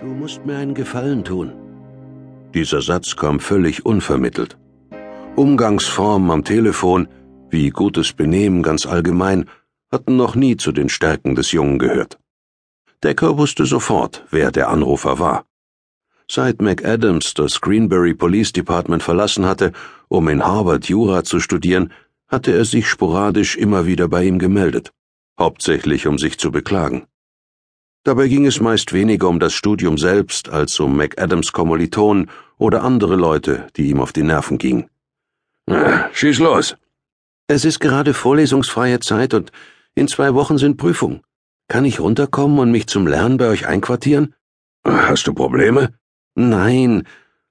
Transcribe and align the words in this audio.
Du 0.00 0.06
musst 0.06 0.46
mir 0.46 0.56
einen 0.56 0.74
Gefallen 0.74 1.24
tun. 1.24 1.52
Dieser 2.54 2.80
Satz 2.80 3.16
kam 3.16 3.38
völlig 3.38 3.84
unvermittelt. 3.84 4.56
Umgangsformen 5.36 6.30
am 6.30 6.42
Telefon, 6.42 7.06
wie 7.50 7.68
gutes 7.68 8.14
Benehmen 8.14 8.62
ganz 8.62 8.86
allgemein, 8.86 9.44
hatten 9.92 10.16
noch 10.16 10.34
nie 10.34 10.56
zu 10.56 10.72
den 10.72 10.88
Stärken 10.88 11.34
des 11.34 11.52
Jungen 11.52 11.78
gehört. 11.78 12.18
Decker 13.04 13.36
wusste 13.36 13.66
sofort, 13.66 14.24
wer 14.30 14.50
der 14.50 14.70
Anrufer 14.70 15.18
war. 15.18 15.44
Seit 16.30 16.62
McAdams 16.62 17.34
das 17.34 17.60
Greenbury 17.60 18.14
Police 18.14 18.52
Department 18.52 19.02
verlassen 19.02 19.44
hatte, 19.44 19.72
um 20.08 20.28
in 20.28 20.44
Harvard 20.44 20.88
Jura 20.88 21.24
zu 21.24 21.40
studieren, 21.40 21.92
hatte 22.28 22.52
er 22.52 22.64
sich 22.64 22.88
sporadisch 22.88 23.56
immer 23.56 23.84
wieder 23.84 24.08
bei 24.08 24.24
ihm 24.24 24.38
gemeldet, 24.38 24.92
hauptsächlich 25.38 26.06
um 26.06 26.18
sich 26.18 26.38
zu 26.38 26.50
beklagen. 26.52 27.06
Dabei 28.02 28.28
ging 28.28 28.46
es 28.46 28.60
meist 28.60 28.92
weniger 28.92 29.28
um 29.28 29.38
das 29.38 29.52
Studium 29.52 29.98
selbst 29.98 30.48
als 30.48 30.80
um 30.80 30.96
McAdams 30.96 31.52
Kommilitonen 31.52 32.30
oder 32.56 32.82
andere 32.82 33.16
Leute, 33.16 33.66
die 33.76 33.90
ihm 33.90 34.00
auf 34.00 34.12
die 34.12 34.22
Nerven 34.22 34.56
gingen. 34.58 34.88
Schieß 36.12 36.38
los. 36.38 36.76
Es 37.46 37.64
ist 37.64 37.80
gerade 37.80 38.14
vorlesungsfreie 38.14 39.00
Zeit 39.00 39.34
und 39.34 39.52
in 39.94 40.08
zwei 40.08 40.34
Wochen 40.34 40.56
sind 40.56 40.76
Prüfungen. 40.76 41.20
Kann 41.68 41.84
ich 41.84 42.00
runterkommen 42.00 42.58
und 42.58 42.70
mich 42.70 42.86
zum 42.86 43.06
Lernen 43.06 43.36
bei 43.36 43.48
euch 43.48 43.66
einquartieren? 43.66 44.34
Hast 44.84 45.26
du 45.26 45.34
Probleme? 45.34 45.94
Nein. 46.34 47.06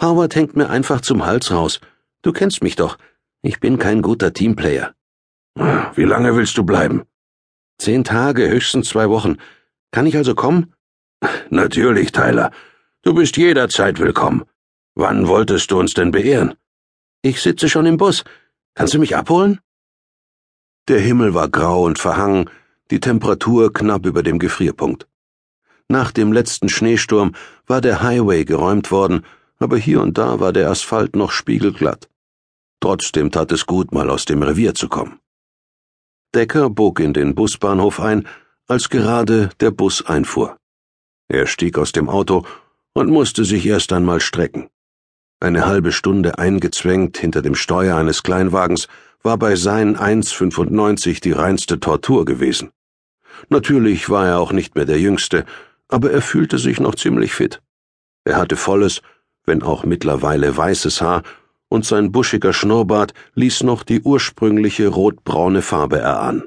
Howard 0.00 0.34
hängt 0.34 0.56
mir 0.56 0.68
einfach 0.70 1.02
zum 1.02 1.24
Hals 1.24 1.50
raus. 1.52 1.80
Du 2.22 2.32
kennst 2.32 2.62
mich 2.62 2.76
doch. 2.76 2.98
Ich 3.42 3.60
bin 3.60 3.78
kein 3.78 4.02
guter 4.02 4.32
Teamplayer. 4.32 4.94
Wie 5.94 6.04
lange 6.04 6.34
willst 6.36 6.56
du 6.58 6.64
bleiben? 6.64 7.04
Zehn 7.78 8.04
Tage, 8.04 8.48
höchstens 8.48 8.88
zwei 8.88 9.08
Wochen. 9.08 9.36
Kann 9.92 10.06
ich 10.06 10.16
also 10.16 10.34
kommen? 10.34 10.74
Natürlich, 11.50 12.12
Tyler. 12.12 12.50
Du 13.02 13.12
bist 13.12 13.36
jederzeit 13.36 14.00
willkommen. 14.00 14.44
Wann 14.94 15.28
wolltest 15.28 15.70
du 15.70 15.78
uns 15.78 15.92
denn 15.92 16.10
beehren? 16.10 16.54
Ich 17.20 17.42
sitze 17.42 17.68
schon 17.68 17.84
im 17.84 17.98
Bus. 17.98 18.24
Kannst 18.74 18.94
du 18.94 18.98
mich 18.98 19.14
abholen? 19.14 19.60
Der 20.88 20.98
Himmel 20.98 21.34
war 21.34 21.48
grau 21.50 21.84
und 21.84 21.98
verhangen, 21.98 22.48
die 22.90 23.00
Temperatur 23.00 23.72
knapp 23.72 24.06
über 24.06 24.22
dem 24.22 24.38
Gefrierpunkt. 24.38 25.06
Nach 25.88 26.10
dem 26.10 26.32
letzten 26.32 26.70
Schneesturm 26.70 27.34
war 27.66 27.82
der 27.82 28.02
Highway 28.02 28.46
geräumt 28.46 28.90
worden, 28.90 29.26
aber 29.58 29.76
hier 29.76 30.00
und 30.00 30.16
da 30.16 30.40
war 30.40 30.54
der 30.54 30.70
Asphalt 30.70 31.14
noch 31.16 31.32
spiegelglatt. 31.32 32.08
Trotzdem 32.80 33.30
tat 33.30 33.52
es 33.52 33.66
gut, 33.66 33.92
mal 33.92 34.08
aus 34.08 34.24
dem 34.24 34.42
Revier 34.42 34.74
zu 34.74 34.88
kommen. 34.88 35.20
Decker 36.34 36.70
bog 36.70 36.98
in 36.98 37.12
den 37.12 37.34
Busbahnhof 37.34 38.00
ein 38.00 38.26
als 38.72 38.88
gerade 38.88 39.50
der 39.60 39.70
Bus 39.70 40.06
einfuhr. 40.06 40.56
Er 41.28 41.46
stieg 41.46 41.76
aus 41.76 41.92
dem 41.92 42.08
Auto 42.08 42.46
und 42.94 43.10
musste 43.10 43.44
sich 43.44 43.66
erst 43.66 43.92
einmal 43.92 44.20
strecken. 44.20 44.70
Eine 45.40 45.66
halbe 45.66 45.92
Stunde 45.92 46.38
eingezwängt 46.38 47.18
hinter 47.18 47.42
dem 47.42 47.54
Steuer 47.54 47.98
eines 47.98 48.22
Kleinwagens 48.22 48.88
war 49.22 49.36
bei 49.36 49.56
seinen 49.56 49.98
1,95 49.98 51.20
die 51.20 51.32
reinste 51.32 51.80
Tortur 51.80 52.24
gewesen. 52.24 52.70
Natürlich 53.50 54.08
war 54.08 54.26
er 54.26 54.38
auch 54.38 54.52
nicht 54.52 54.74
mehr 54.74 54.86
der 54.86 54.98
Jüngste, 54.98 55.44
aber 55.88 56.10
er 56.10 56.22
fühlte 56.22 56.56
sich 56.56 56.80
noch 56.80 56.94
ziemlich 56.94 57.34
fit. 57.34 57.60
Er 58.24 58.36
hatte 58.38 58.56
volles, 58.56 59.02
wenn 59.44 59.62
auch 59.62 59.84
mittlerweile 59.84 60.56
weißes 60.56 61.02
Haar, 61.02 61.24
und 61.68 61.84
sein 61.84 62.10
buschiger 62.10 62.54
Schnurrbart 62.54 63.12
ließ 63.34 63.64
noch 63.64 63.82
die 63.82 64.00
ursprüngliche 64.00 64.88
rotbraune 64.88 65.60
Farbe 65.60 65.98
erahnen. 65.98 66.44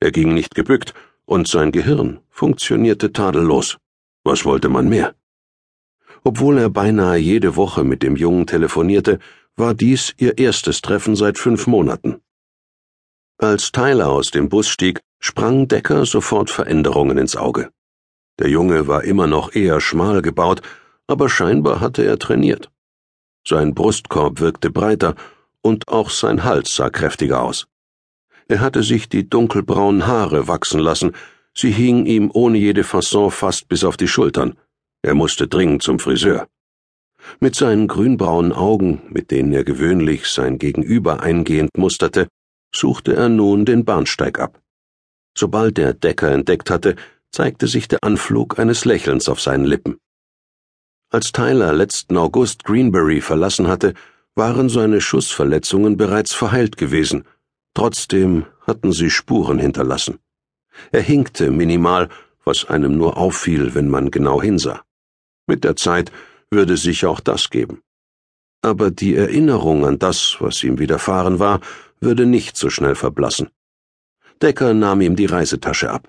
Er 0.00 0.10
ging 0.10 0.34
nicht 0.34 0.54
gebückt 0.54 0.92
und 1.26 1.48
sein 1.48 1.72
Gehirn 1.72 2.20
funktionierte 2.30 3.12
tadellos. 3.12 3.78
Was 4.24 4.44
wollte 4.44 4.68
man 4.68 4.88
mehr? 4.88 5.14
Obwohl 6.22 6.58
er 6.58 6.70
beinahe 6.70 7.18
jede 7.18 7.56
Woche 7.56 7.84
mit 7.84 8.02
dem 8.02 8.16
Jungen 8.16 8.46
telefonierte, 8.46 9.18
war 9.56 9.74
dies 9.74 10.14
ihr 10.16 10.38
erstes 10.38 10.80
Treffen 10.80 11.16
seit 11.16 11.38
fünf 11.38 11.66
Monaten. 11.66 12.20
Als 13.38 13.72
Tyler 13.72 14.10
aus 14.10 14.30
dem 14.30 14.48
Bus 14.48 14.68
stieg, 14.68 15.00
sprang 15.18 15.68
Decker 15.68 16.06
sofort 16.06 16.50
Veränderungen 16.50 17.18
ins 17.18 17.36
Auge. 17.36 17.70
Der 18.38 18.48
Junge 18.48 18.88
war 18.88 19.04
immer 19.04 19.26
noch 19.26 19.54
eher 19.54 19.80
schmal 19.80 20.22
gebaut, 20.22 20.62
aber 21.06 21.28
scheinbar 21.28 21.80
hatte 21.80 22.04
er 22.04 22.18
trainiert. 22.18 22.70
Sein 23.46 23.74
Brustkorb 23.74 24.40
wirkte 24.40 24.70
breiter 24.70 25.14
und 25.60 25.88
auch 25.88 26.10
sein 26.10 26.44
Hals 26.44 26.74
sah 26.74 26.90
kräftiger 26.90 27.42
aus. 27.42 27.66
Er 28.48 28.60
hatte 28.60 28.82
sich 28.82 29.08
die 29.08 29.28
dunkelbraunen 29.28 30.06
Haare 30.06 30.48
wachsen 30.48 30.80
lassen, 30.80 31.12
sie 31.54 31.70
hingen 31.70 32.06
ihm 32.06 32.30
ohne 32.32 32.58
jede 32.58 32.84
Fasson 32.84 33.30
fast 33.30 33.68
bis 33.68 33.84
auf 33.84 33.96
die 33.96 34.08
Schultern. 34.08 34.56
Er 35.02 35.14
musste 35.14 35.48
dringend 35.48 35.82
zum 35.82 35.98
Friseur. 35.98 36.48
Mit 37.40 37.54
seinen 37.54 37.88
grünbraunen 37.88 38.52
Augen, 38.52 39.02
mit 39.08 39.30
denen 39.30 39.52
er 39.52 39.64
gewöhnlich 39.64 40.26
sein 40.26 40.58
Gegenüber 40.58 41.20
eingehend 41.20 41.70
musterte, 41.76 42.28
suchte 42.74 43.14
er 43.14 43.28
nun 43.28 43.64
den 43.64 43.84
Bahnsteig 43.84 44.38
ab. 44.38 44.60
Sobald 45.36 45.78
der 45.78 45.94
Decker 45.94 46.30
entdeckt 46.30 46.70
hatte, 46.70 46.96
zeigte 47.32 47.66
sich 47.66 47.88
der 47.88 48.00
Anflug 48.02 48.58
eines 48.58 48.84
Lächelns 48.84 49.28
auf 49.28 49.40
seinen 49.40 49.64
Lippen. 49.64 49.98
Als 51.10 51.32
Tyler 51.32 51.72
letzten 51.72 52.16
August 52.16 52.64
Greenbury 52.64 53.20
verlassen 53.20 53.68
hatte, 53.68 53.94
waren 54.34 54.68
seine 54.68 55.00
Schussverletzungen 55.00 55.96
bereits 55.96 56.34
verheilt 56.34 56.76
gewesen, 56.76 57.24
Trotzdem 57.74 58.46
hatten 58.66 58.92
sie 58.92 59.10
Spuren 59.10 59.58
hinterlassen. 59.58 60.18
Er 60.92 61.02
hinkte 61.02 61.50
minimal, 61.50 62.08
was 62.44 62.64
einem 62.64 62.96
nur 62.96 63.16
auffiel, 63.16 63.74
wenn 63.74 63.88
man 63.88 64.10
genau 64.10 64.40
hinsah. 64.40 64.82
Mit 65.46 65.64
der 65.64 65.76
Zeit 65.76 66.12
würde 66.50 66.76
sich 66.76 67.04
auch 67.04 67.20
das 67.20 67.50
geben. 67.50 67.82
Aber 68.62 68.90
die 68.90 69.14
Erinnerung 69.14 69.84
an 69.84 69.98
das, 69.98 70.36
was 70.40 70.62
ihm 70.62 70.78
widerfahren 70.78 71.38
war, 71.38 71.60
würde 72.00 72.26
nicht 72.26 72.56
so 72.56 72.70
schnell 72.70 72.94
verblassen. 72.94 73.50
Decker 74.40 74.74
nahm 74.74 75.00
ihm 75.00 75.16
die 75.16 75.26
Reisetasche 75.26 75.90
ab. 75.90 76.08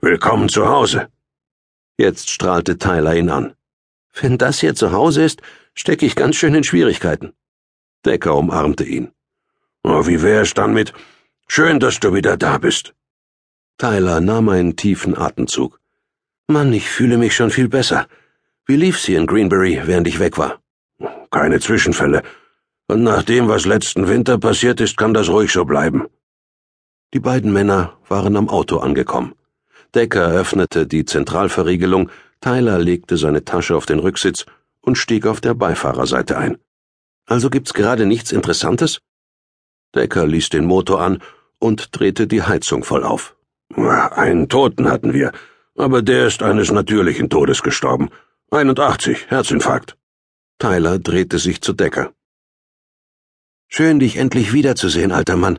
Willkommen 0.00 0.48
zu 0.48 0.68
Hause. 0.68 1.08
Jetzt 1.96 2.30
strahlte 2.30 2.78
Tyler 2.78 3.14
ihn 3.16 3.30
an. 3.30 3.54
Wenn 4.20 4.38
das 4.38 4.60
hier 4.60 4.74
zu 4.74 4.92
Hause 4.92 5.24
ist, 5.24 5.42
stecke 5.74 6.06
ich 6.06 6.16
ganz 6.16 6.36
schön 6.36 6.54
in 6.54 6.64
Schwierigkeiten. 6.64 7.32
Decker 8.04 8.34
umarmte 8.36 8.84
ihn. 8.84 9.12
Oh, 9.84 10.06
wie 10.06 10.22
wär's 10.22 10.54
dann 10.54 10.74
mit 10.74 10.92
Schön, 11.46 11.80
dass 11.80 11.98
du 11.98 12.12
wieder 12.12 12.36
da 12.36 12.58
bist. 12.58 12.94
Tyler 13.78 14.20
nahm 14.20 14.48
einen 14.50 14.76
tiefen 14.76 15.16
Atemzug. 15.16 15.80
Mann, 16.46 16.72
ich 16.72 16.90
fühle 16.90 17.16
mich 17.16 17.34
schon 17.34 17.50
viel 17.50 17.68
besser. 17.68 18.06
Wie 18.66 18.76
lief's 18.76 19.06
hier 19.06 19.18
in 19.18 19.26
Greenbury, 19.26 19.80
während 19.84 20.06
ich 20.08 20.18
weg 20.18 20.36
war? 20.36 20.60
Keine 21.30 21.58
Zwischenfälle. 21.58 22.22
Und 22.86 23.02
nach 23.02 23.22
dem, 23.22 23.48
was 23.48 23.66
letzten 23.66 24.08
Winter 24.08 24.38
passiert 24.38 24.80
ist, 24.80 24.96
kann 24.96 25.14
das 25.14 25.28
ruhig 25.28 25.52
so 25.52 25.64
bleiben. 25.64 26.06
Die 27.14 27.20
beiden 27.20 27.52
Männer 27.52 27.98
waren 28.08 28.36
am 28.36 28.50
Auto 28.50 28.78
angekommen. 28.78 29.34
Decker 29.94 30.30
öffnete 30.30 30.86
die 30.86 31.06
Zentralverriegelung, 31.06 32.10
Tyler 32.40 32.78
legte 32.78 33.16
seine 33.16 33.44
Tasche 33.44 33.74
auf 33.74 33.86
den 33.86 34.00
Rücksitz 34.00 34.44
und 34.80 34.96
stieg 34.96 35.26
auf 35.26 35.40
der 35.40 35.54
Beifahrerseite 35.54 36.36
ein. 36.36 36.58
Also 37.26 37.48
gibt's 37.48 37.72
gerade 37.72 38.04
nichts 38.04 38.32
Interessantes? 38.32 39.00
Decker 39.94 40.26
ließ 40.26 40.50
den 40.50 40.64
Motor 40.64 41.00
an 41.00 41.22
und 41.58 41.98
drehte 41.98 42.26
die 42.26 42.42
Heizung 42.42 42.84
voll 42.84 43.04
auf. 43.04 43.36
Einen 43.74 44.48
Toten 44.48 44.90
hatten 44.90 45.12
wir, 45.12 45.32
aber 45.76 46.02
der 46.02 46.26
ist 46.26 46.42
eines 46.42 46.70
natürlichen 46.70 47.30
Todes 47.30 47.62
gestorben. 47.62 48.10
81, 48.50 49.30
Herzinfarkt. 49.30 49.96
Tyler 50.58 50.98
drehte 50.98 51.38
sich 51.38 51.60
zu 51.60 51.72
Decker. 51.72 52.12
Schön, 53.68 54.00
dich 54.00 54.16
endlich 54.16 54.52
wiederzusehen, 54.52 55.12
alter 55.12 55.36
Mann. 55.36 55.58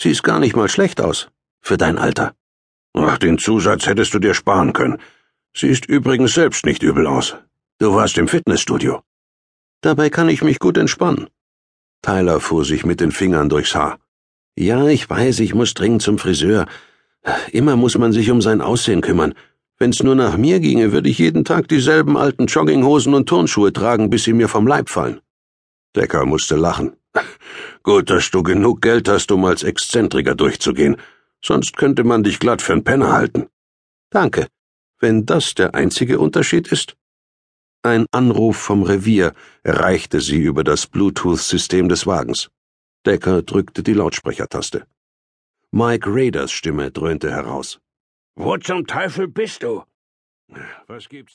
Siehst 0.00 0.22
gar 0.22 0.40
nicht 0.40 0.56
mal 0.56 0.68
schlecht 0.68 1.00
aus. 1.00 1.28
Für 1.60 1.76
dein 1.76 1.98
Alter. 1.98 2.34
Ach, 2.94 3.18
den 3.18 3.38
Zusatz 3.38 3.86
hättest 3.86 4.14
du 4.14 4.18
dir 4.18 4.34
sparen 4.34 4.72
können. 4.72 4.98
Siehst 5.54 5.86
übrigens 5.86 6.34
selbst 6.34 6.64
nicht 6.66 6.82
übel 6.82 7.06
aus. 7.06 7.36
Du 7.78 7.94
warst 7.94 8.18
im 8.18 8.26
Fitnessstudio. 8.26 9.02
Dabei 9.82 10.08
kann 10.10 10.28
ich 10.28 10.42
mich 10.42 10.58
gut 10.58 10.78
entspannen. 10.78 11.28
Tyler 12.02 12.40
fuhr 12.40 12.64
sich 12.64 12.84
mit 12.84 13.00
den 13.00 13.12
Fingern 13.12 13.48
durchs 13.48 13.74
Haar. 13.74 13.98
Ja, 14.56 14.88
ich 14.88 15.08
weiß, 15.08 15.40
ich 15.40 15.54
muss 15.54 15.72
dringend 15.74 16.02
zum 16.02 16.18
Friseur. 16.18 16.66
Immer 17.52 17.76
muss 17.76 17.96
man 17.96 18.12
sich 18.12 18.30
um 18.30 18.42
sein 18.42 18.60
Aussehen 18.60 19.00
kümmern. 19.00 19.34
Wenn's 19.78 20.02
nur 20.02 20.14
nach 20.14 20.36
mir 20.36 20.60
ginge, 20.60 20.92
würde 20.92 21.08
ich 21.08 21.18
jeden 21.18 21.44
Tag 21.44 21.68
dieselben 21.68 22.16
alten 22.16 22.46
Jogginghosen 22.46 23.14
und 23.14 23.28
Turnschuhe 23.28 23.72
tragen, 23.72 24.10
bis 24.10 24.24
sie 24.24 24.32
mir 24.32 24.48
vom 24.48 24.66
Leib 24.66 24.90
fallen. 24.90 25.20
Decker 25.96 26.26
musste 26.26 26.56
lachen. 26.56 26.96
Gut, 27.82 28.10
dass 28.10 28.30
du 28.30 28.42
genug 28.42 28.82
Geld 28.82 29.08
hast, 29.08 29.30
um 29.32 29.44
als 29.44 29.62
Exzentriker 29.62 30.34
durchzugehen. 30.34 30.96
Sonst 31.44 31.76
könnte 31.76 32.04
man 32.04 32.22
dich 32.22 32.38
glatt 32.38 32.62
für 32.62 32.72
einen 32.72 32.84
Penner 32.84 33.12
halten. 33.12 33.48
Danke. 34.10 34.48
Wenn 35.00 35.26
das 35.26 35.54
der 35.54 35.74
einzige 35.74 36.20
Unterschied 36.20 36.70
ist? 36.70 36.96
Ein 37.84 38.06
Anruf 38.12 38.58
vom 38.58 38.84
Revier 38.84 39.34
erreichte 39.64 40.20
sie 40.20 40.40
über 40.40 40.62
das 40.62 40.86
Bluetooth-System 40.86 41.88
des 41.88 42.06
Wagens. 42.06 42.48
Decker 43.04 43.42
drückte 43.42 43.82
die 43.82 43.94
Lautsprechertaste. 43.94 44.86
Mike 45.72 46.08
Raiders 46.08 46.52
Stimme 46.52 46.92
dröhnte 46.92 47.32
heraus. 47.32 47.80
Wo 48.36 48.56
zum 48.58 48.86
Teufel 48.86 49.26
bist 49.26 49.64
du? 49.64 49.82
Was 50.86 51.08
gibt's? 51.08 51.30